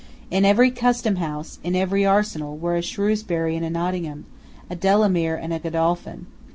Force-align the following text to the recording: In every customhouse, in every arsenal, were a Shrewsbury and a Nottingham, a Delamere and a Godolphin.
In 0.31 0.45
every 0.45 0.71
customhouse, 0.71 1.59
in 1.63 1.75
every 1.75 2.07
arsenal, 2.07 2.57
were 2.57 2.75
a 2.75 2.81
Shrewsbury 2.81 3.55
and 3.55 3.63
a 3.63 3.69
Nottingham, 3.69 4.25
a 4.67 4.75
Delamere 4.75 5.35
and 5.35 5.53
a 5.53 5.59
Godolphin. 5.59 6.25